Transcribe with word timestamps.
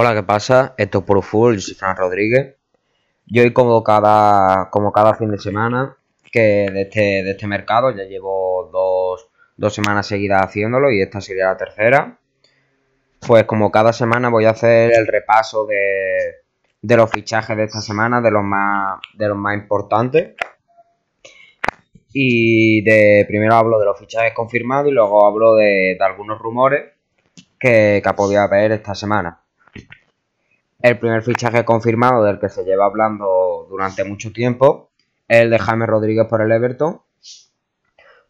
Hola, 0.00 0.14
¿qué 0.14 0.22
pasa? 0.22 0.74
Esto 0.76 0.98
es 0.98 1.04
Puro 1.04 1.22
Full, 1.22 1.56
yo 1.56 1.60
soy 1.60 1.74
Fran 1.74 1.96
Rodríguez. 1.96 2.54
Yo 3.26 3.42
hoy 3.42 3.52
como 3.52 3.82
cada, 3.82 4.70
como 4.70 4.92
cada 4.92 5.14
fin 5.14 5.28
de 5.32 5.38
semana 5.38 5.96
que 6.30 6.68
de 6.72 6.82
este, 6.82 7.00
de 7.00 7.32
este 7.32 7.48
mercado, 7.48 7.90
ya 7.90 8.04
llevo 8.04 8.70
dos, 8.72 9.28
dos 9.56 9.74
semanas 9.74 10.06
seguidas 10.06 10.40
haciéndolo 10.44 10.92
y 10.92 11.02
esta 11.02 11.20
sería 11.20 11.46
la 11.46 11.56
tercera. 11.56 12.16
Pues 13.26 13.42
como 13.42 13.72
cada 13.72 13.92
semana 13.92 14.28
voy 14.28 14.44
a 14.44 14.50
hacer 14.50 14.92
el 14.92 15.08
repaso 15.08 15.66
de, 15.66 16.44
de 16.80 16.96
los 16.96 17.10
fichajes 17.10 17.56
de 17.56 17.64
esta 17.64 17.80
semana, 17.80 18.20
de 18.20 18.30
los 18.30 18.44
más, 18.44 19.00
de 19.14 19.26
los 19.26 19.36
más 19.36 19.56
importantes. 19.56 20.36
Y 22.12 22.82
de 22.82 23.24
primero 23.26 23.56
hablo 23.56 23.80
de 23.80 23.86
los 23.86 23.98
fichajes 23.98 24.32
confirmados 24.32 24.92
y 24.92 24.94
luego 24.94 25.26
hablo 25.26 25.56
de, 25.56 25.96
de 25.98 26.04
algunos 26.04 26.38
rumores 26.38 26.84
que, 27.58 28.00
que 28.00 28.12
podido 28.12 28.42
haber 28.42 28.70
esta 28.70 28.94
semana. 28.94 29.42
El 30.80 30.98
primer 31.00 31.22
fichaje 31.22 31.64
confirmado 31.64 32.22
del 32.22 32.38
que 32.38 32.48
se 32.48 32.64
lleva 32.64 32.86
hablando 32.86 33.66
durante 33.68 34.04
mucho 34.04 34.32
tiempo 34.32 34.92
es 35.26 35.40
el 35.40 35.50
de 35.50 35.58
Jaime 35.58 35.86
Rodríguez 35.86 36.26
por 36.28 36.40
el 36.40 36.52
Everton. 36.52 37.00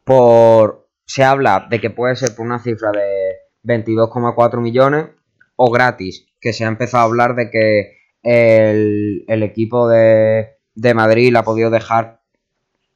Por, 0.03 0.89
se 1.05 1.25
habla 1.25 1.67
de 1.69 1.79
que 1.79 1.91
puede 1.91 2.17
ser 2.17 2.35
por 2.35 2.47
una 2.47 2.59
cifra 2.59 2.91
de 2.91 3.35
22,4 3.65 4.61
millones 4.63 5.09
o 5.57 5.71
gratis, 5.71 6.27
que 6.41 6.55
se 6.55 6.65
ha 6.65 6.69
empezado 6.69 7.03
a 7.03 7.07
hablar 7.07 7.35
de 7.35 7.51
que 7.51 7.99
el, 8.23 9.25
el 9.29 9.43
equipo 9.43 9.87
de, 9.87 10.57
de 10.75 10.95
Madrid 10.95 11.33
la 11.33 11.41
ha 11.41 11.45
podido 11.45 11.69
dejar, 11.69 12.23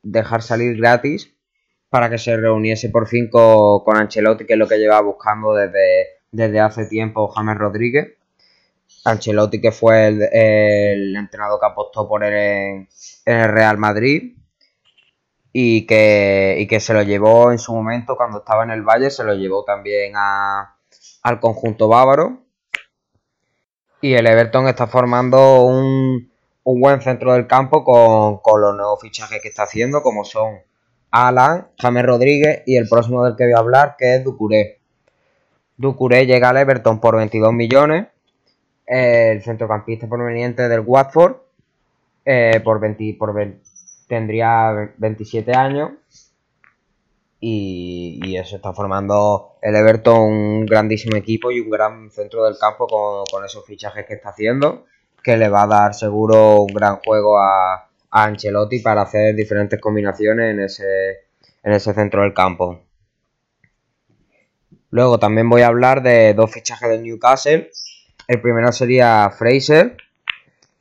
dejar 0.03 0.41
salir 0.41 0.79
gratis 0.79 1.37
para 1.91 2.09
que 2.09 2.17
se 2.17 2.39
reuniese 2.39 2.89
por 2.89 3.07
fin 3.07 3.29
con, 3.29 3.85
con 3.85 3.99
Ancelotti, 3.99 4.47
que 4.47 4.55
es 4.55 4.59
lo 4.59 4.67
que 4.67 4.79
lleva 4.79 5.03
buscando 5.03 5.53
desde, 5.53 6.07
desde 6.31 6.59
hace 6.59 6.87
tiempo 6.87 7.29
James 7.29 7.59
Rodríguez. 7.59 8.15
Ancelotti, 9.05 9.61
que 9.61 9.73
fue 9.73 10.09
el, 10.09 11.17
entrenador 11.17 11.59
que 11.59 11.67
apostó 11.67 12.09
por 12.09 12.23
él 12.25 12.35
en, 12.35 12.89
en, 13.27 13.39
el 13.41 13.49
Real 13.49 13.79
Madrid 13.79 14.37
y 15.53 15.87
que, 15.87 16.57
y 16.59 16.67
que 16.67 16.81
se 16.81 16.95
lo 16.95 17.03
llevó 17.03 17.53
en 17.53 17.59
su 17.59 17.75
momento 17.75 18.17
cuando 18.17 18.39
estaba 18.39 18.65
en 18.65 18.71
el 18.71 18.83
Valle, 18.83 19.11
se 19.11 19.25
lo 19.25 19.35
llevó 19.35 19.65
también 19.65 20.13
a, 20.17 20.77
al 21.23 21.41
conjunto 21.41 21.89
bávaro. 21.89 22.39
Y 24.01 24.15
el 24.15 24.27
Everton 24.27 24.67
está 24.67 24.87
formando 24.87 25.65
un, 25.65 26.33
un 26.65 26.81
buen 26.81 27.01
centro 27.03 27.35
del 27.35 27.47
campo 27.47 27.85
con, 27.85 28.39
con, 28.39 28.61
los 28.61 28.75
nuevos 28.75 29.01
fichajes 29.01 29.41
que 29.41 29.49
está 29.49 29.65
haciendo, 29.65 30.03
como 30.03 30.25
son 30.25 30.59
Alan, 31.11 31.69
James 31.79 32.05
Rodríguez 32.05 32.63
y 32.67 32.77
el 32.77 32.89
próximo 32.89 33.25
del 33.25 33.37
que 33.37 33.45
voy 33.45 33.53
a 33.53 33.59
hablar, 33.59 33.97
que 33.99 34.17
es 34.17 34.25
Ducuré. 34.25 34.81
Ducuré 35.77 36.27
llega 36.27 36.49
al 36.49 36.57
Everton 36.57 37.01
por 37.01 37.17
22 37.17 37.53
millones 37.53 38.07
el 38.93 39.43
centrocampista 39.43 40.07
proveniente 40.07 40.69
del 40.69 40.81
Watford 40.81 41.37
eh, 42.27 42.61
por 42.63 42.79
20, 42.79 43.17
por 43.19 43.33
20, 43.33 43.63
tendría 44.07 44.93
27 44.99 45.55
años 45.55 45.93
y, 47.41 48.21
y, 48.23 48.37
eso 48.37 48.57
está 48.57 48.75
formando 48.75 49.57
el 49.63 49.75
Everton 49.75 50.21
un 50.21 50.67
grandísimo 50.67 51.17
equipo 51.17 51.51
y 51.51 51.61
un 51.61 51.71
gran 51.71 52.11
centro 52.11 52.45
del 52.45 52.59
campo 52.59 52.87
con, 52.87 53.25
con, 53.31 53.45
esos 53.45 53.65
fichajes 53.65 54.05
que 54.07 54.15
está 54.15 54.29
haciendo 54.29 54.85
que 55.25 55.39
le 55.39 55.49
va 55.49 55.63
a 55.63 55.67
dar 55.67 55.95
seguro 55.95 56.61
un 56.61 56.75
gran 56.75 56.97
juego 56.97 57.41
a, 57.41 57.75
a 58.11 58.25
Ancelotti 58.25 58.81
para 58.81 59.03
hacer 59.03 59.35
diferentes 59.35 59.81
combinaciones 59.81 60.51
en 60.53 60.61
ese, 60.61 61.29
en 61.63 61.73
ese 61.73 61.95
centro 61.95 62.23
del 62.23 62.35
campo. 62.35 62.83
Luego 64.91 65.19
también 65.19 65.49
voy 65.49 65.63
a 65.63 65.69
hablar 65.69 66.03
de 66.03 66.35
dos 66.35 66.53
fichajes 66.53 66.91
del 66.91 67.03
Newcastle 67.03 67.71
el 68.29 68.41
primero 68.41 68.73
sería 68.73 69.31
Fraser, 69.31 69.97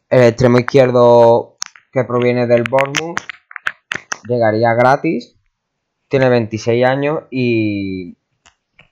el 0.09 0.23
extremo 0.23 0.59
izquierdo 0.59 1.57
que 1.91 2.03
proviene 2.03 2.47
del 2.47 2.63
Bournemouth, 2.69 3.19
llegaría 4.27 4.73
gratis, 4.73 5.35
tiene 6.07 6.29
26 6.29 6.85
años 6.85 7.23
y 7.31 8.17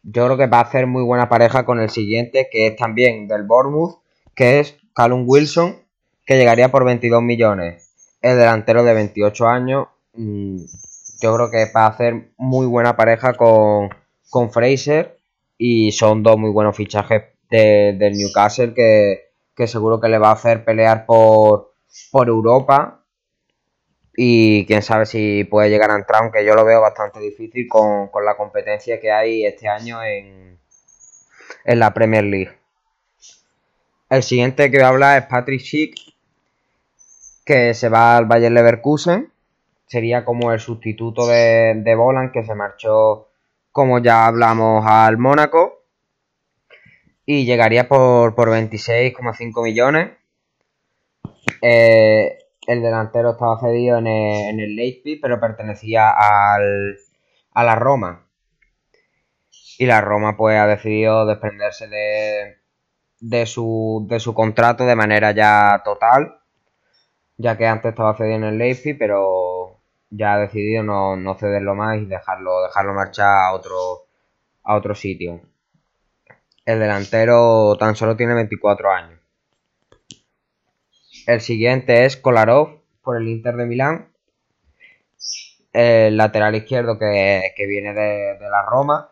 yo 0.04 0.26
creo 0.26 0.38
que 0.38 0.48
va 0.48 0.60
a 0.60 0.64
hacer 0.64 0.88
muy 0.88 1.04
buena 1.04 1.30
pareja 1.30 1.66
con 1.66 1.80
el 1.80 1.90
siguiente, 1.90 2.48
que 2.52 2.68
es 2.68 2.76
también 2.76 3.28
del 3.28 3.44
Bournemouth, 3.44 4.00
que 4.36 4.60
es 4.60 4.78
Callum 4.94 5.26
Wilson, 5.28 5.76
que 6.26 6.38
llegaría 6.38 6.72
por 6.72 6.86
22 6.86 7.22
millones. 7.22 7.94
El 8.22 8.38
delantero 8.38 8.84
de 8.84 8.94
28 8.94 9.48
años, 9.48 9.88
mm, 10.14 10.58
yo 11.22 11.36
creo 11.36 11.52
que 11.52 11.72
va 11.74 11.86
a 11.86 11.90
hacer 11.90 12.32
muy 12.38 12.66
buena 12.66 12.96
pareja 12.96 13.34
con, 13.34 13.90
con 14.30 14.52
Fraser 14.52 15.18
y 15.58 15.92
son 15.92 16.24
dos 16.24 16.38
muy 16.38 16.52
buenos 16.52 16.76
fichajes 16.76 17.24
de, 17.50 17.96
del 17.98 18.14
Newcastle 18.14 18.74
que, 18.74 19.32
que, 19.56 19.68
seguro 19.68 20.00
que 20.00 20.10
le 20.10 20.18
va 20.18 20.30
a 20.30 20.34
hacer 20.34 20.64
pelear 20.64 21.06
por, 21.06 21.74
por 22.12 22.28
Europa 22.28 23.04
y 24.16 24.66
quién 24.66 24.82
sabe 24.82 25.06
si 25.06 25.46
puede 25.46 25.70
llegar 25.70 25.92
a 25.92 25.96
entrar, 25.96 26.24
aunque 26.24 26.46
yo 26.46 26.54
lo 26.54 26.66
veo 26.66 26.82
bastante 26.82 27.20
difícil 27.20 27.68
con, 27.70 28.10
con 28.10 28.26
la 28.26 28.36
competencia 28.36 29.00
que 29.00 29.12
hay 29.12 29.46
este 29.46 29.68
año 29.68 30.04
en, 30.04 30.60
en 31.64 31.80
la 31.80 31.94
Premier 31.94 32.24
League. 32.24 32.52
El 34.10 34.24
siguiente 34.24 34.70
que 34.70 34.78
voy 34.78 34.86
a 34.86 34.90
hablar 34.90 35.22
es 35.22 35.28
Patrick 35.28 35.62
Schick, 35.62 35.96
que 37.46 37.74
se 37.74 37.90
va 37.90 38.18
al 38.18 38.26
Bayer 38.26 38.52
Leverkusen. 38.52 39.32
Sería 39.86 40.26
como 40.26 40.52
el 40.52 40.60
sustituto 40.60 41.28
de, 41.28 41.76
de 41.76 41.96
Bolan, 41.96 42.32
que 42.32 42.44
se 42.44 42.56
marchó, 42.56 43.30
como 43.72 44.00
ya 44.00 44.26
hablamos, 44.26 44.86
al 44.86 45.18
Mónaco 45.18 45.79
y 47.32 47.46
llegaría 47.46 47.88
por, 47.88 48.34
por 48.34 48.50
26,5 48.50 49.64
millones. 49.64 50.18
Eh, 51.62 52.40
el 52.66 52.82
delantero 52.82 53.34
estaba 53.34 53.60
cedido 53.60 54.00
en 54.00 54.08
el, 54.08 54.50
en 54.50 54.60
el 54.60 54.76
Leipzig, 54.76 55.20
pero 55.22 55.40
pertenecía 55.40 56.10
al, 56.10 56.98
a 57.54 57.64
la 57.64 57.76
Roma. 57.76 58.26
Y 59.78 59.86
la 59.86 60.02
Roma 60.02 60.36
pues 60.36 60.58
ha 60.58 60.66
decidido 60.66 61.28
desprenderse 61.28 61.88
de, 61.88 62.58
de, 63.20 63.46
su, 63.46 64.08
de 64.10 64.20
su 64.20 64.34
contrato 64.34 64.86
de 64.88 64.96
manera 64.96 65.32
ya 65.32 65.84
total, 65.86 66.42
ya 67.38 67.56
que 67.60 67.68
antes 67.68 67.92
estaba 67.92 68.18
cedido 68.18 68.38
en 68.38 68.44
el 68.46 68.58
Leipzig, 68.58 68.98
pero 68.98 69.82
ya 70.10 70.34
ha 70.34 70.40
decidido 70.40 70.82
no, 70.82 71.16
no 71.16 71.36
cederlo 71.36 71.76
más 71.76 72.00
y 72.00 72.06
dejarlo, 72.06 72.64
dejarlo 72.64 72.96
marchar 72.96 73.50
a 73.50 73.54
otro, 73.54 74.08
a 74.64 74.76
otro 74.76 74.96
sitio. 74.96 75.42
El 76.70 76.80
delantero 76.80 77.76
tan 77.80 77.96
solo 77.96 78.16
tiene 78.16 78.36
24 78.36 78.92
años. 78.92 79.20
El 81.26 81.42
siguiente 81.42 82.06
es 82.06 82.16
Kolarov 82.16 82.84
por 83.02 83.18
el 83.18 83.28
Inter 83.28 83.56
de 83.56 83.66
Milán. 83.66 84.14
El 85.74 86.16
lateral 86.16 86.54
izquierdo 86.54 87.00
que, 87.00 87.54
que 87.56 87.66
viene 87.66 87.96
de, 87.96 88.38
de, 88.38 88.50
la 88.52 88.62
Roma. 88.70 89.10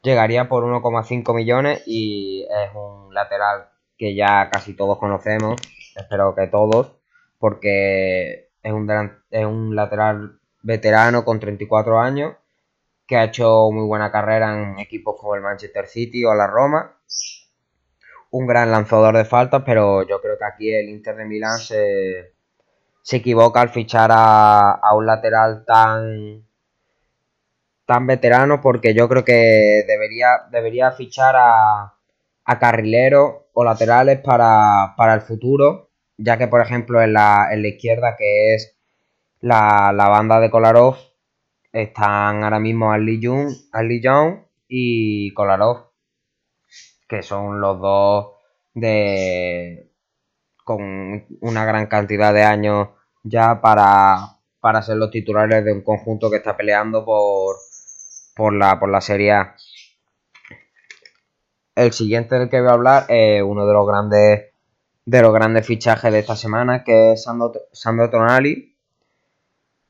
Llegaría 0.00 0.48
por 0.48 0.64
1,5 0.64 1.34
millones 1.34 1.82
y 1.84 2.46
es 2.48 2.74
un 2.74 3.12
lateral 3.12 3.68
que 3.98 4.14
ya 4.14 4.48
casi 4.50 4.72
todos 4.72 4.96
conocemos. 4.96 5.60
Espero 5.94 6.34
que 6.34 6.46
todos. 6.46 6.96
Porque 7.38 8.48
es 8.62 8.72
un, 8.72 8.90
es 9.30 9.44
un 9.44 9.76
lateral 9.76 10.40
veterano 10.62 11.26
con 11.26 11.40
34 11.40 12.00
años 12.00 12.36
que 13.06 13.16
ha 13.16 13.24
hecho 13.24 13.70
muy 13.70 13.86
buena 13.86 14.10
carrera 14.10 14.54
en 14.54 14.78
equipos 14.78 15.16
como 15.18 15.34
el 15.34 15.42
Manchester 15.42 15.86
City 15.86 16.24
o 16.24 16.34
la 16.34 16.46
Roma. 16.46 16.96
Un 18.30 18.46
gran 18.46 18.70
lanzador 18.70 19.16
de 19.16 19.24
faltas, 19.24 19.62
pero 19.64 20.02
yo 20.02 20.20
creo 20.20 20.38
que 20.38 20.44
aquí 20.44 20.74
el 20.74 20.88
Inter 20.88 21.16
de 21.16 21.24
Milán 21.24 21.58
se, 21.58 22.34
se 23.02 23.16
equivoca 23.16 23.60
al 23.60 23.68
fichar 23.68 24.10
a, 24.12 24.72
a, 24.72 24.94
un 24.96 25.06
lateral 25.06 25.64
tan, 25.64 26.44
tan 27.86 28.06
veterano, 28.06 28.60
porque 28.60 28.94
yo 28.94 29.08
creo 29.08 29.24
que 29.24 29.84
debería, 29.86 30.48
debería 30.50 30.90
fichar 30.92 31.36
a, 31.36 31.94
a 32.44 32.58
carrileros 32.58 33.42
o 33.52 33.64
laterales 33.64 34.20
para, 34.20 34.94
para, 34.96 35.14
el 35.14 35.20
futuro, 35.20 35.90
ya 36.16 36.36
que 36.38 36.48
por 36.48 36.60
ejemplo 36.60 37.02
en 37.02 37.12
la, 37.12 37.48
en 37.52 37.62
la 37.62 37.68
izquierda, 37.68 38.16
que 38.16 38.54
es 38.54 38.76
la, 39.40 39.92
la 39.94 40.08
banda 40.08 40.40
de 40.40 40.50
Kolarov, 40.50 40.96
están 41.74 42.44
ahora 42.44 42.60
mismo 42.60 42.92
Ali 42.92 43.20
Young, 43.20 44.38
y 44.68 45.34
Kolarov, 45.34 45.90
que 47.08 47.22
son 47.22 47.60
los 47.60 47.80
dos 47.80 48.32
de 48.72 49.90
con 50.64 51.26
una 51.40 51.64
gran 51.66 51.86
cantidad 51.86 52.32
de 52.32 52.42
años 52.42 52.88
ya 53.22 53.60
para, 53.60 54.38
para 54.60 54.82
ser 54.82 54.96
los 54.96 55.10
titulares 55.10 55.64
de 55.64 55.72
un 55.72 55.82
conjunto 55.82 56.30
que 56.30 56.38
está 56.38 56.56
peleando 56.56 57.04
por, 57.04 57.56
por, 58.34 58.54
la, 58.54 58.78
por 58.78 58.88
la 58.88 59.00
Serie 59.00 59.32
A. 59.32 59.56
El 61.74 61.92
siguiente 61.92 62.36
del 62.38 62.48
que 62.48 62.60
voy 62.60 62.70
a 62.70 62.74
hablar 62.74 63.06
es 63.08 63.42
uno 63.42 63.66
de 63.66 63.72
los 63.74 63.86
grandes 63.86 64.54
de 65.06 65.20
los 65.20 65.34
grandes 65.34 65.66
fichajes 65.66 66.10
de 66.10 66.20
esta 66.20 66.34
semana, 66.34 66.82
que 66.82 67.12
es 67.12 67.24
Sandro, 67.24 67.52
Sandro 67.72 68.08
Tonali, 68.08 68.73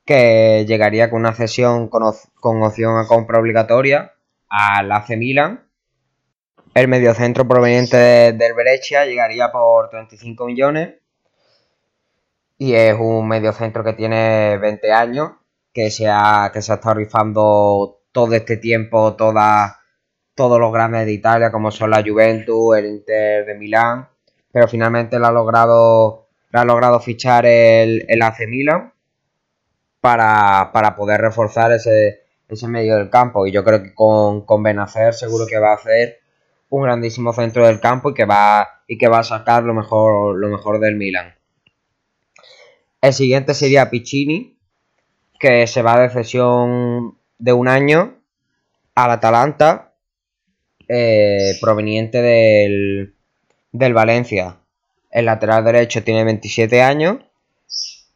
que 0.05 0.65
llegaría 0.67 1.09
con 1.09 1.21
una 1.21 1.33
cesión 1.33 1.89
con, 1.89 2.03
opción 2.03 2.97
a 2.97 3.07
compra 3.07 3.39
obligatoria 3.39 4.13
al 4.47 4.91
AC 4.91 5.17
Milan 5.17 5.67
El 6.75 6.87
mediocentro 6.87 7.47
proveniente 7.47 7.97
del 7.97 8.53
Brescia 8.53 9.05
llegaría 9.05 9.51
por 9.51 9.89
35 9.89 10.45
millones. 10.45 10.95
Y 12.57 12.73
es 12.73 12.95
un 12.97 13.27
mediocentro 13.27 13.83
que 13.83 13.93
tiene 13.93 14.57
20 14.57 14.91
años, 14.93 15.31
que 15.73 15.91
se 15.91 16.07
ha, 16.07 16.51
que 16.53 16.61
se 16.61 16.71
ha 16.71 16.75
estado 16.75 16.95
rifando 16.95 18.01
todo 18.13 18.33
este 18.33 18.57
tiempo, 18.57 19.15
toda, 19.15 19.81
todos 20.35 20.59
los 20.59 20.71
grandes 20.71 21.05
de 21.05 21.11
Italia, 21.13 21.51
como 21.51 21.71
son 21.71 21.89
la 21.89 22.01
Juventus, 22.01 22.77
el 22.77 22.85
Inter 22.85 23.45
de 23.45 23.55
Milán. 23.55 24.07
Pero 24.53 24.69
finalmente 24.69 25.19
lo 25.19 25.27
ha 25.27 25.31
logrado, 25.31 26.27
lo 26.51 26.59
ha 26.59 26.65
logrado 26.65 26.99
fichar 27.01 27.45
el, 27.45 28.05
el 28.07 28.21
AC 28.21 28.47
Milan 28.47 28.93
para, 30.05 30.69
para 30.71 30.95
poder 30.95 31.19
reforzar 31.19 31.71
ese, 31.71 32.19
ese 32.47 32.67
medio 32.67 32.95
del 32.95 33.09
campo. 33.09 33.47
Y 33.47 33.51
yo 33.51 33.63
creo 33.63 33.81
que 33.81 33.95
con, 33.95 34.45
con 34.45 34.61
Benacer 34.61 35.15
seguro 35.15 35.47
que 35.47 35.57
va 35.57 35.71
a 35.71 35.77
hacer 35.77 36.19
un 36.69 36.83
grandísimo 36.83 37.33
centro 37.33 37.65
del 37.65 37.79
campo 37.79 38.11
y 38.11 38.13
que 38.13 38.25
va, 38.25 38.83
y 38.87 38.99
que 38.99 39.07
va 39.07 39.17
a 39.17 39.23
sacar 39.23 39.63
lo 39.63 39.73
mejor, 39.73 40.37
lo 40.37 40.47
mejor 40.49 40.79
del 40.79 40.95
Milan. 40.95 41.33
El 43.01 43.13
siguiente 43.13 43.55
sería 43.55 43.89
Piccini, 43.89 44.59
que 45.39 45.65
se 45.65 45.81
va 45.81 45.99
de 45.99 46.11
cesión 46.11 47.17
de 47.39 47.53
un 47.53 47.67
año 47.67 48.19
al 48.93 49.09
Atalanta, 49.09 49.95
eh, 50.87 51.57
proveniente 51.59 52.21
del, 52.21 53.15
del 53.71 53.93
Valencia. 53.95 54.57
El 55.09 55.25
lateral 55.25 55.63
derecho 55.63 56.03
tiene 56.03 56.23
27 56.25 56.83
años 56.83 57.17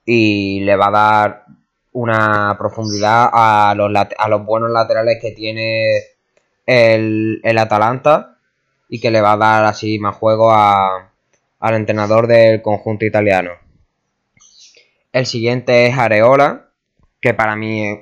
y 0.05 0.59
le 0.59 0.75
va 0.75 0.89
a 0.89 0.91
dar 0.91 1.58
una 1.91 2.55
profundidad 2.57 3.29
a 3.31 3.73
los, 3.75 3.91
a 4.17 4.29
los 4.29 4.45
buenos 4.45 4.71
laterales 4.71 5.17
que 5.21 5.31
tiene 5.31 6.01
el, 6.65 7.41
el, 7.43 7.57
Atalanta 7.57 8.37
y 8.87 8.99
que 8.99 9.11
le 9.11 9.21
va 9.21 9.33
a 9.33 9.37
dar 9.37 9.65
así 9.65 9.99
más 9.99 10.15
juego 10.15 10.51
a, 10.51 11.11
al 11.59 11.75
entrenador 11.75 12.27
del 12.27 12.61
conjunto 12.61 13.05
italiano. 13.05 13.51
El 15.11 15.25
siguiente 15.25 15.87
es 15.87 15.97
Areola, 15.97 16.69
que 17.19 17.33
para 17.33 17.55
mí 17.55 17.87
es 17.87 17.99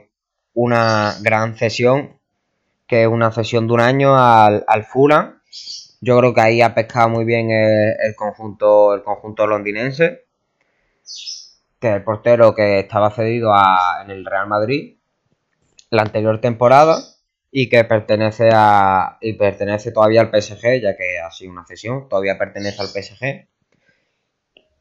una 0.54 1.16
gran 1.22 1.56
cesión, 1.56 2.19
que 2.88 3.04
es 3.04 3.07
una 3.07 3.31
cesión 3.31 3.68
de 3.68 3.74
un 3.74 3.80
año 3.80 4.18
al, 4.18 4.66
al 4.68 4.83
Fulham. 4.83 5.40
Yo 6.01 6.19
creo 6.19 6.33
que 6.33 6.42
ahí 6.42 6.62
ha 6.62 6.75
pescado 6.75 7.10
muy 7.10 7.25
bien 7.25 7.50
el, 7.50 7.95
el 8.00 8.16
conjunto, 8.16 8.94
el 8.94 9.04
conjunto 9.04 9.48
londinense 9.48 10.28
que 11.79 11.89
es 11.89 11.95
el 11.95 12.03
portero 12.03 12.56
que 12.56 12.79
estaba 12.79 13.12
cedido 13.12 13.53
a, 13.53 14.01
en 14.03 14.12
el 14.12 14.25
Real 14.25 14.47
Madrid 14.47 14.97
la 15.89 16.01
anterior 16.01 16.41
temporada 16.41 16.97
y 17.51 17.69
que 17.69 17.83
pertenece 17.83 18.50
a 18.53 19.18
y 19.21 19.33
pertenece 19.33 19.91
todavía 19.91 20.21
al 20.21 20.29
PSG, 20.29 20.81
ya 20.81 20.97
que 20.97 21.19
ha 21.19 21.31
sido 21.31 21.51
una 21.51 21.65
cesión, 21.65 22.09
todavía 22.09 22.38
pertenece 22.38 22.81
al 22.81 22.88
PSG 22.88 23.47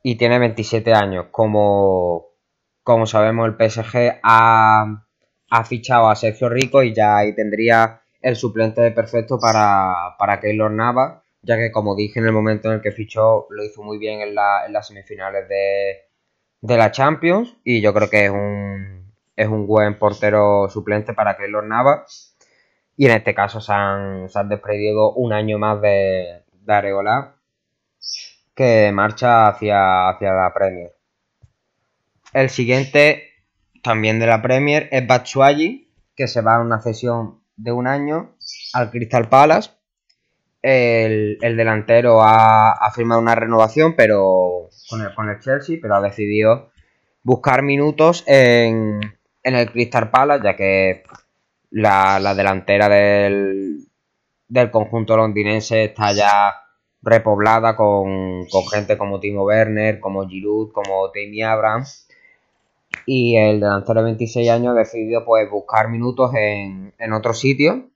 y 0.03 0.17
tiene 0.17 0.39
27 0.39 0.93
años. 0.93 1.27
Como, 1.31 2.27
como 2.83 3.07
sabemos, 3.07 3.49
el 3.49 3.55
PSG 3.55 4.21
ha, 4.23 5.05
ha 5.51 5.65
fichado 5.65 6.09
a 6.09 6.17
Sergio 6.17 6.49
Rico 6.49 6.83
y 6.83 6.95
ya 6.95 7.19
ahí 7.19 7.35
tendría 7.35 8.03
el 8.21 8.37
suplente 8.37 8.81
de 8.81 8.91
perfecto 8.91 9.39
para, 9.39 10.17
para 10.19 10.41
Keylor 10.41 10.71
Nava, 10.71 11.23
ya 11.43 11.57
que 11.57 11.71
como 11.71 11.95
dije 11.95 12.19
en 12.19 12.27
el 12.27 12.33
momento 12.33 12.69
en 12.69 12.75
el 12.75 12.83
que 12.83 12.93
fichó, 12.93 13.47
lo 13.51 13.65
hizo 13.65 13.83
muy 13.83 13.99
bien 13.99 14.21
en, 14.21 14.35
la, 14.35 14.67
en 14.67 14.73
las 14.73 14.89
semifinales 14.89 15.49
de, 15.49 16.07
de 16.61 16.77
la 16.77 16.91
Champions 16.91 17.57
y 17.65 17.81
yo 17.81 17.93
creo 17.95 18.11
que 18.11 18.25
es 18.27 18.31
un, 18.31 19.13
es 19.37 19.49
un 19.49 19.67
buen 19.67 19.99
portero 19.99 20.69
suplente 20.69 21.13
para 21.15 21.37
Keylor 21.37 21.65
Navas. 21.65 22.37
Y 22.97 23.07
en 23.07 23.13
este 23.13 23.35
caso 23.35 23.61
se 23.61 23.73
han, 23.73 24.29
se 24.31 24.39
han 24.39 24.49
desprendido 24.49 25.13
un 25.13 25.33
año 25.33 25.59
más 25.59 25.81
de, 25.83 26.45
de 26.53 26.73
Areola 26.73 27.37
que 28.55 28.91
marcha 28.93 29.49
hacia, 29.49 30.09
hacia 30.09 30.33
la 30.33 30.53
Premier. 30.55 30.97
El 32.33 32.49
siguiente, 32.49 33.35
también 33.83 34.19
de 34.19 34.27
la 34.27 34.41
Premier, 34.41 34.89
es 34.91 35.07
Batshuayi, 35.07 35.93
que 36.17 36.27
se 36.27 36.41
va 36.41 36.57
a 36.57 36.61
una 36.61 36.81
cesión 36.81 37.43
de 37.57 37.73
un 37.73 37.87
año 37.87 38.35
al 38.73 38.91
Crystal 38.91 39.29
Palace. 39.29 39.71
El, 40.69 41.39
el 41.43 41.57
delantero 41.57 42.23
ha, 42.23 42.91
firmado 42.93 43.21
una 43.21 43.37
renovación, 43.37 43.95
pero 43.95 44.69
con 44.91 45.01
el, 45.01 45.15
con 45.15 45.29
el 45.29 45.39
Chelsea, 45.39 45.79
pero 45.81 45.95
ha 45.95 46.01
decidido 46.01 46.73
buscar 47.23 47.63
minutos 47.63 48.25
en, 48.27 48.99
en 49.45 49.55
el 49.55 49.71
Crystal 49.71 50.11
Palace, 50.11 50.43
ya 50.43 50.57
que 50.57 51.05
la, 51.71 52.19
la 52.19 52.35
delantera 52.35 52.89
del, 52.89 53.87
del, 54.49 54.71
conjunto 54.73 55.17
londinense 55.17 55.85
está 55.85 56.11
ya 56.11 56.53
repoblada 57.01 57.77
con, 57.77 58.47
con, 58.47 58.67
gente 58.67 58.99
como 58.99 59.21
Timo 59.21 59.45
Werner, 59.45 60.01
como 60.01 60.27
Giroud, 60.27 60.73
como 60.73 61.13
Tammy 61.13 61.43
Abrams. 61.43 62.09
Y 63.07 63.37
el 63.37 63.61
delantero 63.61 64.01
de 64.01 64.07
26 64.07 64.51
años 64.51 64.75
ha 64.75 64.81
decidido 64.81 65.25
pues, 65.25 65.49
buscar 65.49 65.91
minutos 65.91 66.35
en, 66.35 66.93
en 66.99 67.13
otro 67.13 67.35
sitio 67.35 67.89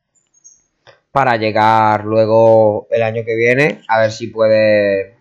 para 1.13 1.37
llegar 1.37 2.05
luego 2.05 2.87
el 2.91 3.03
año 3.03 3.25
que 3.25 3.35
viene 3.35 3.83
a 3.89 4.01
ver 4.01 4.13
si 4.13 4.29
puede 4.29 5.17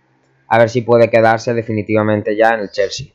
a 0.47 0.57
ver 0.57 0.69
si 0.69 0.81
puede 0.81 1.09
quedarse 1.09 1.53
definitivamente 1.53 2.35
ya 2.35 2.55
en 2.55 2.61
el 2.61 2.71
Chelsea. 2.71 3.07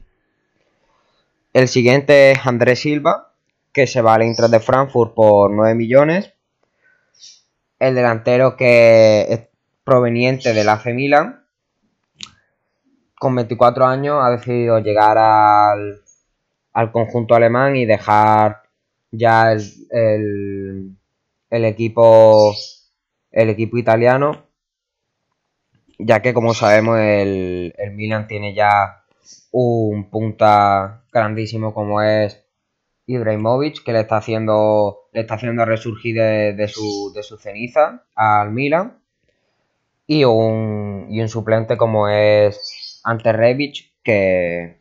El 1.53 1.69
siguiente 1.69 2.33
es 2.33 2.47
Andrés 2.47 2.81
Silva, 2.81 3.33
que 3.73 3.87
se 3.87 4.03
va 4.03 4.15
al 4.15 4.23
Inter 4.23 4.49
de 4.49 4.61
Frankfurt 4.61 5.15
por 5.15 5.51
9 5.51 5.75
millones. 5.75 6.33
El 7.81 7.97
delantero 7.97 8.57
que 8.57 9.27
es 9.29 9.41
proveniente 9.83 10.53
del 10.53 10.69
AC 10.69 10.87
Milan, 10.95 11.45
con 13.19 13.35
24 13.35 13.85
años, 13.85 14.19
ha 14.23 14.31
decidido 14.31 14.79
llegar 14.79 15.19
al, 15.19 16.03
al 16.73 16.93
conjunto 16.93 17.35
alemán 17.35 17.75
y 17.77 17.85
dejar 17.85 18.63
ya 19.11 19.53
el, 19.53 19.63
el, 19.91 20.54
el 21.55 21.65
equipo 21.65 22.55
el 23.31 23.51
equipo 23.51 23.79
italiano 23.79 24.45
ya 25.99 26.23
que 26.23 26.35
como 26.35 26.55
sabemos 26.55 26.99
el, 26.99 27.75
el, 27.79 27.93
Milan 27.93 28.27
tiene 28.27 28.55
ya 28.55 29.05
un 29.53 30.11
punta 30.11 31.05
grandísimo 31.13 31.73
como 31.73 32.03
es 32.03 32.45
Ibrahimovic 33.07 33.85
que 33.85 33.93
le 33.93 34.01
está 34.01 34.17
haciendo 34.17 35.05
le 35.13 35.21
está 35.21 35.35
haciendo 35.35 35.65
resurgir 35.65 36.17
de, 36.17 36.53
de, 36.55 36.69
su, 36.69 37.13
de 37.15 37.23
su 37.23 37.39
ceniza 37.39 38.05
al 38.15 38.51
Milan. 38.51 39.01
Y 40.07 40.25
un, 40.25 41.07
y 41.09 41.23
un 41.23 41.29
suplente 41.29 41.79
como 41.79 42.09
es 42.09 43.01
Ante 43.05 43.33
Rebic 43.33 43.93
que 44.03 44.81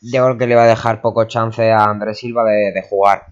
yo 0.00 0.24
creo 0.24 0.38
que 0.38 0.46
le 0.46 0.54
va 0.54 0.64
a 0.64 0.68
dejar 0.68 1.00
poco 1.00 1.24
chance 1.24 1.72
a 1.72 1.84
Andrés 1.84 2.18
Silva 2.18 2.44
de, 2.44 2.70
de 2.72 2.82
jugar 2.82 3.26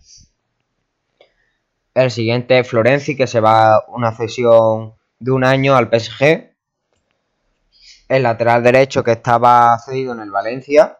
el 1.94 2.10
siguiente 2.10 2.58
es 2.58 2.68
Florenzi 2.68 3.16
que 3.16 3.26
se 3.26 3.40
va 3.40 3.84
una 3.88 4.12
cesión 4.12 4.94
de 5.18 5.30
un 5.32 5.44
año 5.44 5.76
al 5.76 5.88
PSG 5.88 6.50
el 8.10 8.24
lateral 8.24 8.62
derecho 8.64 9.04
que 9.04 9.12
estaba 9.12 9.78
cedido 9.78 10.12
en 10.12 10.20
el 10.20 10.32
Valencia, 10.32 10.98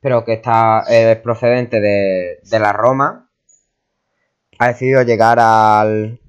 pero 0.00 0.22
que 0.22 0.34
está 0.34 0.84
eh, 0.88 1.16
procedente 1.16 1.80
de, 1.80 2.40
de, 2.42 2.58
la 2.58 2.74
Roma, 2.74 3.30
ha 4.58 4.66
decidido 4.68 5.02
llegar 5.02 5.38
al, 5.40 6.20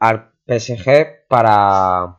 al 0.00 0.32
PSG 0.48 1.28
para, 1.28 2.18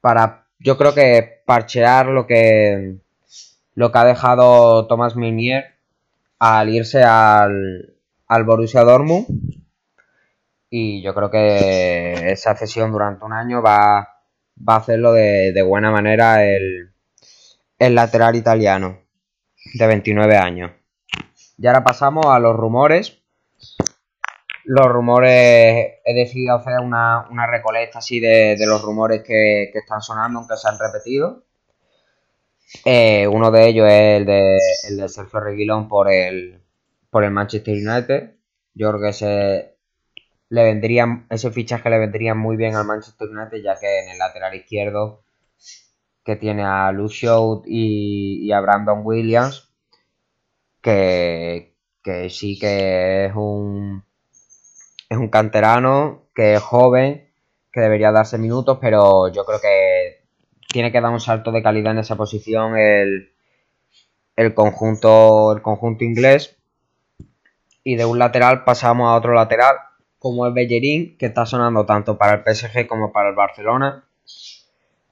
para, 0.00 0.48
yo 0.58 0.76
creo 0.76 0.92
que 0.94 1.42
parchear 1.46 2.06
lo 2.06 2.26
que, 2.26 2.96
lo 3.74 3.92
que 3.92 3.98
ha 3.98 4.04
dejado 4.04 4.88
Thomas 4.88 5.14
Meunier 5.14 5.76
al 6.40 6.70
irse 6.70 7.04
al, 7.04 7.97
al 8.28 8.44
Borussia 8.44 8.84
Dortmund. 8.84 9.26
Y 10.70 11.02
yo 11.02 11.14
creo 11.14 11.30
que 11.30 12.30
esa 12.30 12.54
cesión 12.54 12.92
durante 12.92 13.24
un 13.24 13.32
año 13.32 13.62
va 13.62 14.18
va 14.66 14.74
a 14.74 14.78
hacerlo 14.78 15.12
de, 15.12 15.52
de 15.52 15.62
buena 15.62 15.90
manera 15.90 16.44
el, 16.44 16.92
el 17.78 17.94
lateral 17.94 18.36
italiano 18.36 19.00
de 19.74 19.86
29 19.86 20.36
años. 20.36 20.72
Y 21.56 21.66
ahora 21.66 21.84
pasamos 21.84 22.26
a 22.26 22.38
los 22.38 22.56
rumores. 22.56 23.18
Los 24.64 24.86
rumores, 24.86 25.30
he 26.04 26.14
decidido 26.14 26.56
hacer 26.56 26.80
una, 26.80 27.26
una 27.30 27.46
recolecta 27.46 28.00
así 28.00 28.20
de, 28.20 28.56
de 28.56 28.66
los 28.66 28.82
rumores 28.82 29.22
que, 29.22 29.70
que, 29.72 29.78
están 29.78 30.02
sonando, 30.02 30.40
aunque 30.40 30.56
se 30.56 30.68
han 30.68 30.78
repetido. 30.78 31.44
Eh, 32.84 33.26
uno 33.26 33.50
de 33.50 33.66
ellos 33.66 33.86
es 33.88 34.18
el 34.18 34.26
de, 34.26 34.58
el 34.90 34.96
de 34.98 35.08
Sergio 35.08 35.40
Reguilón 35.40 35.88
por 35.88 36.12
el, 36.12 36.57
por 37.10 37.24
el 37.24 37.30
Manchester 37.30 37.74
United. 37.74 38.36
Yo 38.74 38.90
creo 38.90 39.00
que 39.02 39.08
ese 39.10 39.76
le 40.50 40.64
vendrían, 40.64 41.26
ese 41.30 41.50
fichaje 41.50 41.90
le 41.90 41.98
vendría 41.98 42.34
muy 42.34 42.56
bien 42.56 42.74
al 42.74 42.86
Manchester 42.86 43.28
United, 43.28 43.62
ya 43.62 43.78
que 43.78 44.00
en 44.00 44.10
el 44.10 44.18
lateral 44.18 44.54
izquierdo, 44.54 45.24
que 46.24 46.36
tiene 46.36 46.64
a 46.64 46.92
Lucio 46.92 47.62
y, 47.66 48.46
y 48.46 48.52
a 48.52 48.60
Brandon 48.60 49.00
Williams, 49.04 49.70
que, 50.82 51.74
que 52.02 52.30
sí 52.30 52.58
que 52.58 53.26
es 53.26 53.32
un, 53.34 54.04
es 55.08 55.18
un 55.18 55.28
canterano, 55.28 56.28
que 56.34 56.54
es 56.54 56.62
joven 56.62 57.28
que 57.72 57.80
debería 57.80 58.12
darse 58.12 58.38
minutos, 58.38 58.78
pero 58.80 59.28
yo 59.28 59.44
creo 59.44 59.60
que 59.60 60.24
tiene 60.68 60.92
que 60.92 61.00
dar 61.00 61.12
un 61.12 61.20
salto 61.20 61.52
de 61.52 61.62
calidad 61.62 61.92
en 61.92 61.98
esa 62.00 62.16
posición 62.16 62.76
el, 62.76 63.32
el 64.36 64.54
conjunto, 64.54 65.52
el 65.54 65.62
conjunto 65.62 66.04
inglés. 66.04 66.57
Y 67.88 67.96
de 67.96 68.04
un 68.04 68.18
lateral 68.18 68.64
pasamos 68.64 69.08
a 69.08 69.14
otro 69.14 69.32
lateral, 69.32 69.74
como 70.18 70.46
es 70.46 70.52
Bellerín, 70.52 71.16
que 71.16 71.24
está 71.24 71.46
sonando 71.46 71.86
tanto 71.86 72.18
para 72.18 72.34
el 72.34 72.42
PSG 72.42 72.86
como 72.86 73.10
para 73.10 73.30
el 73.30 73.34
Barcelona. 73.34 74.04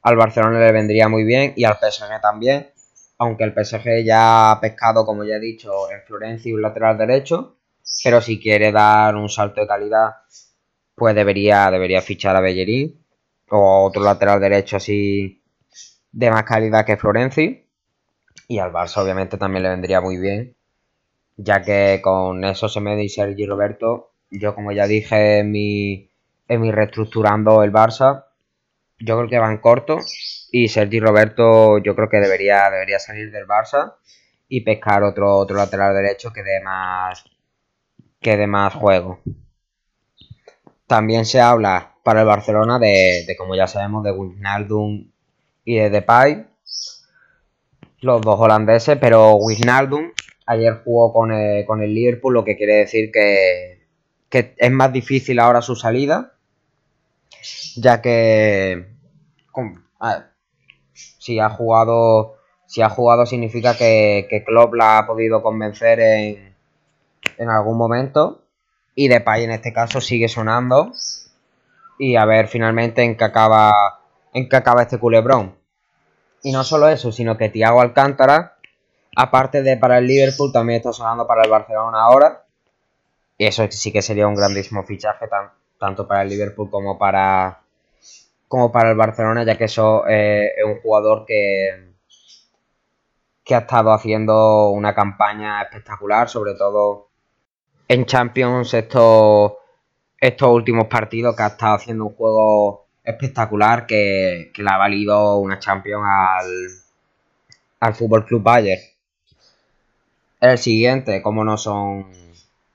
Al 0.02 0.16
Barcelona 0.16 0.60
le 0.60 0.72
vendría 0.72 1.08
muy 1.08 1.24
bien 1.24 1.54
y 1.56 1.64
al 1.64 1.78
PSG 1.78 2.20
también. 2.20 2.68
Aunque 3.16 3.44
el 3.44 3.54
PSG 3.54 4.04
ya 4.04 4.50
ha 4.50 4.60
pescado, 4.60 5.06
como 5.06 5.24
ya 5.24 5.36
he 5.36 5.40
dicho, 5.40 5.90
en 5.90 6.02
Florencia 6.02 6.50
y 6.50 6.52
un 6.52 6.60
lateral 6.60 6.98
derecho. 6.98 7.56
Pero 8.04 8.20
si 8.20 8.38
quiere 8.38 8.70
dar 8.72 9.16
un 9.16 9.30
salto 9.30 9.62
de 9.62 9.66
calidad, 9.66 10.10
pues 10.94 11.14
debería, 11.14 11.70
debería 11.70 12.02
fichar 12.02 12.36
a 12.36 12.42
Bellerín. 12.42 13.02
O 13.48 13.86
otro 13.86 14.02
lateral 14.02 14.38
derecho 14.38 14.76
así 14.76 15.42
de 16.12 16.30
más 16.30 16.42
calidad 16.42 16.84
que 16.84 16.98
Florenzi. 16.98 17.66
Y 18.48 18.58
al 18.58 18.70
Barça 18.70 19.02
obviamente 19.02 19.38
también 19.38 19.62
le 19.62 19.70
vendría 19.70 20.02
muy 20.02 20.18
bien. 20.18 20.55
Ya 21.36 21.62
que 21.62 22.00
con 22.02 22.44
eso 22.44 22.68
se 22.68 22.80
me 22.80 23.02
y 23.02 23.08
Sergi 23.08 23.46
Roberto, 23.46 24.12
yo 24.30 24.54
como 24.54 24.72
ya 24.72 24.86
dije 24.86 25.38
en 25.38 25.50
mi, 25.50 26.10
en 26.48 26.60
mi 26.60 26.72
reestructurando 26.72 27.62
el 27.62 27.72
Barça, 27.72 28.24
yo 28.98 29.16
creo 29.18 29.28
que 29.28 29.38
van 29.38 29.58
corto. 29.58 29.98
Y 30.50 30.68
Sergi 30.68 31.00
Roberto 31.00 31.78
yo 31.78 31.94
creo 31.94 32.08
que 32.08 32.18
debería, 32.18 32.70
debería 32.70 32.98
salir 32.98 33.30
del 33.30 33.46
Barça 33.46 33.94
y 34.48 34.62
pescar 34.62 35.02
otro, 35.02 35.36
otro 35.36 35.56
lateral 35.56 35.94
derecho 35.94 36.32
que 36.32 36.42
dé 36.42 36.60
más, 36.62 37.24
que 38.20 38.36
dé 38.36 38.46
más 38.46 38.74
juego. 38.74 39.20
También 40.86 41.24
se 41.24 41.40
habla 41.40 41.96
para 42.04 42.20
el 42.20 42.26
Barcelona 42.26 42.78
de, 42.78 43.24
de 43.26 43.36
como 43.36 43.56
ya 43.56 43.66
sabemos, 43.66 44.04
de 44.04 44.12
Wijnaldum 44.12 45.10
y 45.64 45.76
de 45.76 45.90
Depay, 45.90 46.46
los 48.00 48.20
dos 48.20 48.38
holandeses, 48.38 48.96
pero 49.00 49.34
Wijnaldum 49.34 50.12
ayer 50.46 50.82
jugó 50.84 51.12
con 51.12 51.32
el, 51.32 51.66
con 51.66 51.82
el 51.82 51.94
Liverpool, 51.94 52.34
lo 52.34 52.44
que 52.44 52.56
quiere 52.56 52.74
decir 52.76 53.10
que, 53.12 53.86
que, 54.28 54.54
es 54.56 54.70
más 54.70 54.92
difícil 54.92 55.38
ahora 55.38 55.60
su 55.60 55.76
salida, 55.76 56.34
ya 57.76 58.00
que 58.00 58.86
si 60.92 61.38
ha 61.38 61.50
jugado 61.50 62.36
si 62.66 62.82
ha 62.82 62.88
jugado 62.88 63.26
significa 63.26 63.76
que, 63.76 64.26
que 64.28 64.44
Klopp 64.44 64.74
la 64.74 64.98
ha 64.98 65.06
podido 65.06 65.42
convencer 65.42 66.00
en, 66.00 66.54
en 67.38 67.48
algún 67.48 67.76
momento 67.78 68.42
y 68.94 69.08
Depay 69.08 69.44
en 69.44 69.52
este 69.52 69.72
caso 69.72 70.00
sigue 70.00 70.28
sonando 70.28 70.92
y 71.98 72.16
a 72.16 72.24
ver 72.24 72.48
finalmente 72.48 73.02
en 73.02 73.16
qué 73.16 73.24
acaba 73.24 74.00
en 74.32 74.48
qué 74.48 74.56
acaba 74.56 74.82
este 74.82 74.98
culebrón. 74.98 75.56
Y 76.42 76.52
no 76.52 76.62
solo 76.62 76.88
eso, 76.88 77.10
sino 77.10 77.38
que 77.38 77.48
Thiago 77.48 77.80
Alcántara, 77.80 78.55
aparte 79.16 79.62
de 79.62 79.76
para 79.78 79.98
el 79.98 80.06
Liverpool, 80.06 80.52
también 80.52 80.76
está 80.76 80.92
sonando 80.92 81.26
para 81.26 81.42
el 81.42 81.50
Barcelona 81.50 82.02
ahora. 82.02 82.44
Eso 83.38 83.66
sí 83.70 83.90
que 83.90 84.02
sería 84.02 84.28
un 84.28 84.34
grandísimo 84.34 84.84
fichaje, 84.84 85.26
tanto 85.78 86.06
para 86.06 86.22
el 86.22 86.28
Liverpool 86.28 86.70
como 86.70 86.98
para, 86.98 87.62
como 88.46 88.70
para 88.70 88.90
el 88.90 88.96
Barcelona, 88.96 89.44
ya 89.44 89.56
que 89.56 89.64
eso 89.64 90.06
eh, 90.06 90.52
es 90.56 90.64
un 90.64 90.80
jugador 90.80 91.24
que, 91.26 91.94
que 93.44 93.54
ha 93.54 93.58
estado 93.58 93.92
haciendo 93.92 94.70
una 94.70 94.94
campaña 94.94 95.62
espectacular, 95.62 96.28
sobre 96.28 96.54
todo 96.54 97.08
en 97.88 98.04
Champions 98.04 98.74
estos, 98.74 99.52
estos 100.20 100.48
últimos 100.48 100.88
partidos, 100.88 101.34
que 101.36 101.42
ha 101.42 101.48
estado 101.48 101.74
haciendo 101.76 102.04
un 102.04 102.14
juego 102.14 102.86
espectacular 103.02 103.86
que, 103.86 104.52
le 104.54 104.70
ha 104.70 104.76
valido 104.76 105.38
una 105.38 105.58
Champions 105.58 106.04
al, 106.06 106.50
al 107.80 107.94
Fútbol 107.94 108.24
Club 108.26 108.42
Bayern. 108.42 108.95
El 110.52 110.58
siguiente, 110.58 111.22
como 111.22 111.44
no 111.44 111.56
son. 111.56 112.06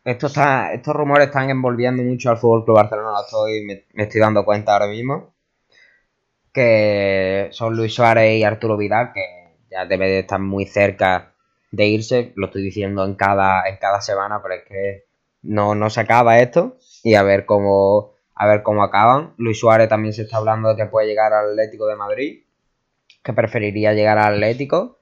Esto 0.04 0.28
está, 0.28 0.74
estos 0.74 0.96
rumores 0.96 1.28
están 1.28 1.50
envolviendo 1.50 2.04
mucho 2.04 2.30
al 2.30 2.38
Fútbol 2.38 2.66
Club 2.66 2.78
Barcelona, 2.78 3.20
estoy, 3.24 3.64
me, 3.64 3.86
estoy 4.04 4.20
dando 4.20 4.44
cuenta 4.46 4.74
ahora 4.74 4.88
mismo. 4.88 5.34
Que 6.54 7.50
son 7.52 7.76
Luis 7.76 7.94
Suárez 7.94 8.38
y 8.40 8.44
Arturo 8.44 8.78
Vidal, 8.78 9.14
que 9.14 9.24
ya 9.70 9.86
debe 9.86 10.10
de 10.10 10.20
estar 10.20 10.40
muy 10.40 10.66
cerca 10.66 11.34
de 11.72 11.86
irse. 11.88 12.34
Lo 12.36 12.48
estoy 12.48 12.64
diciendo 12.64 13.06
en 13.06 13.16
cada, 13.16 13.68
en 13.70 13.78
cada 13.78 14.02
semana, 14.02 14.42
pero 14.42 14.56
es 14.56 14.64
que 14.64 15.06
no, 15.44 15.76
no 15.76 15.90
se 15.90 16.02
acaba 16.02 16.40
esto. 16.40 16.78
Y 17.04 17.16
a 17.16 17.24
ver 17.24 17.46
cómo, 17.46 18.14
a 18.36 18.48
ver 18.48 18.64
cómo 18.64 18.84
acaban. 18.84 19.34
Luis 19.38 19.60
Suárez 19.60 19.88
también 19.88 20.14
se 20.14 20.24
está 20.24 20.38
hablando 20.38 20.70
de 20.70 20.76
que 20.76 20.86
puede 20.88 21.08
llegar 21.08 21.34
al 21.34 21.52
Atlético 21.52 21.88
de 21.88 21.96
Madrid, 21.96 22.44
que 23.24 23.34
preferiría 23.34 23.94
llegar 23.94 24.18
al 24.18 24.34
Atlético 24.34 24.98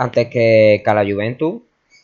antes 0.00 0.28
que, 0.28 0.82
a 0.86 0.94
la 0.94 1.04
Juventus, 1.04 1.60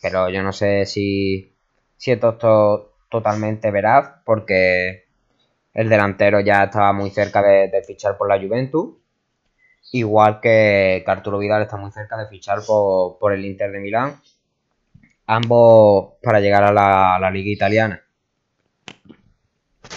pero 0.09 0.29
yo 0.29 0.41
no 0.41 0.53
sé 0.53 0.85
si, 0.85 1.53
si 1.97 2.11
esto 2.11 2.29
es 2.29 3.09
totalmente 3.09 3.71
veraz, 3.71 4.21
porque 4.23 5.05
el 5.73 5.89
delantero 5.89 6.39
ya 6.39 6.63
estaba 6.63 6.93
muy 6.93 7.09
cerca 7.09 7.41
de, 7.41 7.83
fichar 7.85 8.17
por 8.17 8.29
la 8.29 8.39
Juventus, 8.39 8.95
igual 9.91 10.39
que, 10.39 11.03
Arturo 11.05 11.39
Vidal 11.39 11.63
está 11.63 11.75
muy 11.75 11.91
cerca 11.91 12.17
de 12.17 12.27
fichar 12.27 12.59
por, 12.65 13.33
el 13.33 13.45
Inter 13.45 13.71
de 13.71 13.79
Milán, 13.79 14.21
ambos 15.25 16.13
para 16.23 16.39
llegar 16.39 16.63
a 16.63 16.71
la 17.19 17.31
liga 17.31 17.51
italiana. 17.51 18.01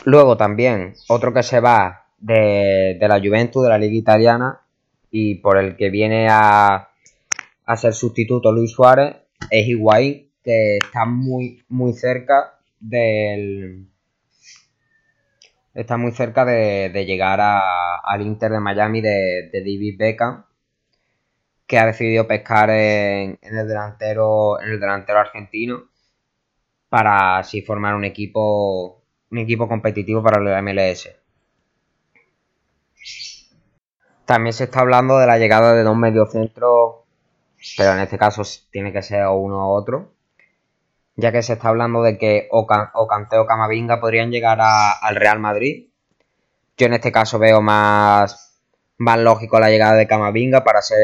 Luego 0.04 0.36
también, 0.36 0.94
otro 1.08 1.32
que 1.32 1.42
se 1.42 1.60
va 1.60 2.06
de, 2.18 2.98
la 3.00 3.20
Juventus, 3.20 3.62
de 3.62 3.68
la 3.68 3.78
Liga 3.78 3.94
Italiana, 3.96 4.60
y 5.10 5.36
por 5.36 5.58
el 5.58 5.76
que 5.76 5.90
viene 5.90 6.28
a, 6.30 6.88
a 7.66 7.76
ser 7.76 7.94
sustituto 7.94 8.52
Luis 8.52 8.72
Suárez, 8.72 9.16
es 9.50 9.66
Higuaín, 9.66 10.30
que 10.42 10.78
está 10.78 11.04
muy, 11.04 11.64
muy 11.68 11.92
cerca 11.92 12.58
del. 12.78 13.88
Está 15.74 15.96
muy 15.96 16.12
cerca 16.12 16.44
de, 16.44 17.04
llegar 17.06 17.40
al 17.40 18.22
Inter 18.22 18.50
de 18.52 18.60
Miami 18.60 19.00
de, 19.00 19.50
de 19.52 19.60
David 19.60 19.96
Beckham, 19.98 20.44
que 21.66 21.78
ha 21.78 21.86
decidido 21.86 22.26
pescar 22.26 22.70
en, 22.70 23.38
en, 23.40 23.56
el 23.56 23.68
delantero, 23.68 24.60
en 24.60 24.70
el 24.70 24.80
delantero 24.80 25.20
argentino 25.20 25.90
para 26.88 27.38
así 27.38 27.62
formar 27.62 27.94
un 27.94 28.04
equipo 28.04 29.00
un 29.30 29.38
equipo 29.38 29.68
competitivo 29.68 30.22
para 30.22 30.40
la 30.40 30.60
MLS. 30.60 31.08
También 34.24 34.52
se 34.52 34.64
está 34.64 34.80
hablando 34.80 35.18
de 35.18 35.26
la 35.26 35.38
llegada 35.38 35.72
de 35.72 35.82
dos 35.82 35.96
mediocentros, 35.96 36.99
pero 37.76 37.92
en 37.92 38.00
este 38.00 38.18
caso 38.18 38.42
tiene 38.70 38.92
que 38.92 39.02
ser 39.02 39.26
uno 39.26 39.68
u 39.68 39.72
otro, 39.72 40.14
ya 41.16 41.32
que 41.32 41.42
se 41.42 41.54
está 41.54 41.68
hablando 41.68 42.02
de 42.02 42.18
que 42.18 42.48
o, 42.50 42.66
Cante 42.66 43.36
o 43.38 43.46
Camavinga 43.46 44.00
podrían 44.00 44.30
llegar 44.30 44.58
al 44.60 45.16
Real 45.16 45.38
Madrid. 45.38 45.88
Yo 46.76 46.86
en 46.86 46.94
este 46.94 47.12
caso 47.12 47.38
veo 47.38 47.60
más, 47.60 48.58
más 48.98 49.18
lógico 49.18 49.60
la 49.60 49.70
llegada 49.70 49.94
de 49.94 50.06
Camavinga 50.06 50.64
para 50.64 50.80
ser 50.80 50.98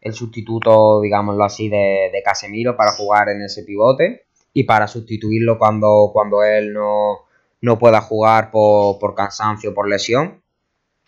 el, 0.00 0.14
sustituto, 0.14 1.00
digámoslo 1.00 1.44
así, 1.44 1.68
de, 1.68 2.10
de, 2.12 2.22
Casemiro 2.22 2.76
para 2.76 2.92
jugar 2.92 3.28
en 3.28 3.42
ese 3.42 3.62
pivote 3.64 4.26
y 4.52 4.64
para 4.64 4.86
sustituirlo 4.86 5.58
cuando, 5.58 6.10
cuando 6.12 6.42
él 6.44 6.72
no, 6.72 7.26
no 7.60 7.78
pueda 7.78 8.00
jugar 8.00 8.50
por, 8.50 8.98
por 8.98 9.14
cansancio, 9.14 9.72
por 9.74 9.88
lesión, 9.88 10.42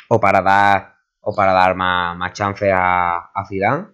o 0.08 0.20
para 0.20 0.40
dar, 0.40 0.94
o 1.20 1.34
para 1.34 1.52
dar 1.52 1.74
más, 1.74 2.16
más 2.16 2.32
chance 2.32 2.70
a, 2.72 3.30
a 3.34 3.46
Zidane. 3.46 3.93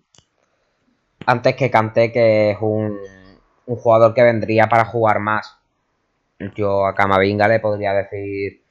Antes 1.26 1.54
que 1.54 1.70
Kanté, 1.70 2.12
que 2.12 2.50
es 2.52 2.58
un, 2.60 2.98
un 3.66 3.76
jugador 3.76 4.14
que 4.14 4.22
vendría 4.22 4.68
para 4.68 4.84
jugar 4.84 5.20
más. 5.20 5.56
Yo 6.56 6.86
a 6.86 6.94
Camavinga 6.94 7.46
le 7.46 7.60
podría 7.60 7.92
decir 7.92 8.62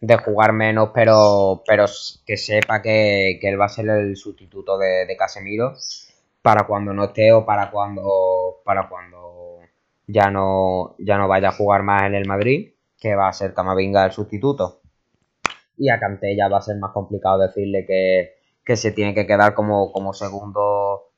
de 0.00 0.16
jugar 0.18 0.52
menos, 0.52 0.90
pero, 0.92 1.62
pero 1.66 1.86
que 2.26 2.36
sepa 2.36 2.82
que, 2.82 3.38
él 3.40 3.60
va 3.60 3.66
a 3.66 3.68
ser 3.68 3.88
el 3.88 4.16
sustituto 4.16 4.76
de, 4.76 5.16
Casemiro 5.16 5.74
para 6.42 6.64
cuando 6.66 6.92
no 6.92 7.04
esté 7.04 7.32
o 7.32 7.46
para 7.46 7.70
cuando, 7.70 8.60
para 8.64 8.88
cuando 8.88 9.60
ya 10.08 10.28
no, 10.30 10.96
ya 10.98 11.16
no 11.16 11.28
vaya 11.28 11.50
a 11.50 11.52
jugar 11.52 11.84
más 11.84 12.02
en 12.02 12.16
el 12.16 12.26
Madrid 12.26 12.72
que 12.98 13.14
va 13.14 13.28
a 13.28 13.32
ser 13.32 13.54
Camavinga 13.54 14.04
el 14.04 14.12
sustituto. 14.12 14.80
Y 15.78 15.88
a 15.88 15.98
Kanté 16.00 16.36
ya 16.36 16.48
va 16.48 16.58
a 16.58 16.62
ser 16.62 16.76
más 16.78 16.92
complicado 16.92 17.38
decirle 17.38 17.86
que, 17.86 18.76
se 18.76 18.90
tiene 18.90 19.14
que 19.14 19.26
quedar 19.26 19.54
como, 19.54 19.92
como 19.92 20.12
segundo 20.12 21.11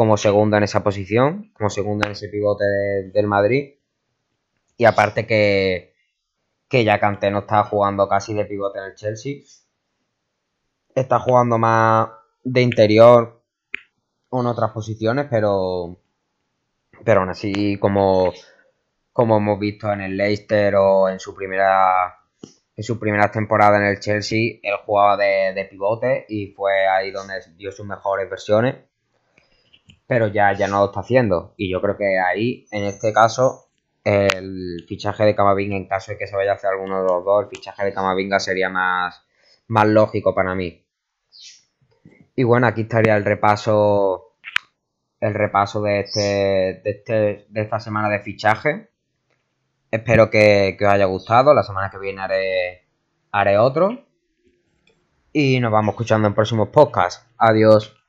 como 0.00 0.16
segundo 0.16 0.56
en 0.56 0.62
esa 0.62 0.82
posición, 0.82 1.52
como 1.52 1.68
segundo 1.68 2.06
en 2.06 2.12
ese 2.12 2.30
pivote 2.30 2.64
del 3.12 3.26
Madrid. 3.26 3.74
Y 4.78 4.86
aparte 4.86 5.26
que, 5.26 5.92
que 6.70 6.84
ya 6.84 6.98
no 7.30 7.40
está 7.40 7.64
jugando 7.64 8.08
casi 8.08 8.32
de 8.32 8.46
pivote 8.46 8.78
en 8.78 8.84
el 8.86 8.94
Chelsea. 8.94 9.42
Está 10.94 11.18
jugando 11.18 11.58
más 11.58 12.08
de 12.42 12.62
interior 12.62 13.42
o 14.30 14.40
en 14.40 14.46
otras 14.46 14.70
posiciones, 14.70 15.26
pero, 15.28 16.00
pero 17.04 17.20
aún 17.20 17.28
así 17.28 17.76
como 17.78 18.32
como 19.12 19.36
hemos 19.36 19.58
visto 19.58 19.92
en 19.92 20.00
el 20.00 20.16
Leicester 20.16 20.76
o 20.76 21.10
en 21.10 21.20
su 21.20 21.34
primera 21.34 22.16
en 22.74 22.84
su 22.84 22.98
primera 22.98 23.30
temporada 23.30 23.76
en 23.76 23.84
el 23.84 24.00
Chelsea 24.00 24.60
él 24.62 24.76
jugaba 24.86 25.18
de, 25.18 25.68
pivote 25.70 26.24
y 26.26 26.54
fue 26.54 26.88
ahí 26.88 27.10
donde 27.10 27.34
dio 27.58 27.70
sus 27.70 27.84
mejores 27.84 28.30
versiones. 28.30 28.89
Pero 30.10 30.26
ya, 30.26 30.52
ya 30.54 30.66
no 30.66 30.80
lo 30.80 30.86
está 30.86 31.00
haciendo. 31.00 31.54
Y 31.56 31.70
yo 31.70 31.80
creo 31.80 31.96
que 31.96 32.18
ahí, 32.18 32.66
en 32.72 32.82
este 32.82 33.12
caso, 33.12 33.66
el 34.02 34.84
fichaje 34.88 35.24
de 35.24 35.36
Camavinga, 35.36 35.76
en 35.76 35.86
caso 35.86 36.10
de 36.10 36.18
que 36.18 36.26
se 36.26 36.34
vaya 36.34 36.50
a 36.50 36.54
hacer 36.56 36.70
alguno 36.70 37.00
de 37.00 37.08
los 37.08 37.24
dos, 37.24 37.44
el 37.44 37.48
fichaje 37.48 37.84
de 37.84 37.94
Camavinga 37.94 38.40
sería 38.40 38.68
más, 38.68 39.22
más 39.68 39.86
lógico 39.86 40.34
para 40.34 40.56
mí. 40.56 40.84
Y 42.34 42.42
bueno, 42.42 42.66
aquí 42.66 42.80
estaría 42.80 43.16
el 43.16 43.24
repaso 43.24 44.34
el 45.20 45.34
repaso 45.34 45.80
de, 45.80 46.00
este, 46.00 46.20
de, 46.82 46.90
este, 46.90 47.46
de 47.48 47.60
esta 47.60 47.78
semana 47.78 48.08
de 48.08 48.18
fichaje. 48.18 48.90
Espero 49.92 50.28
que, 50.28 50.76
os 50.80 50.88
haya 50.88 51.04
gustado. 51.04 51.54
La 51.54 51.62
semana 51.62 51.88
que 51.88 51.98
viene 51.98 52.20
haré, 52.20 52.88
haré 53.30 53.58
otro. 53.58 54.06
Y 55.32 55.60
nos 55.60 55.70
vamos 55.70 55.92
escuchando 55.92 56.26
en 56.26 56.34
próximos 56.34 56.70
podcasts. 56.70 57.24
Adiós. 57.38 57.99